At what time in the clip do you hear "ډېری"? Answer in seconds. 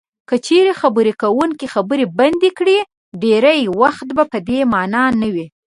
3.21-3.61